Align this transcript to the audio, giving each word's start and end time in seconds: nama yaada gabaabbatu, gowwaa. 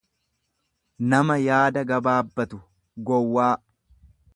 nama 1.13 1.37
yaada 1.49 1.85
gabaabbatu, 1.93 2.63
gowwaa. 3.11 3.57